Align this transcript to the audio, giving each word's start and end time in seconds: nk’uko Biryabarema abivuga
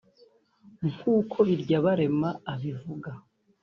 nk’uko 0.91 1.37
Biryabarema 1.47 2.29
abivuga 2.53 3.11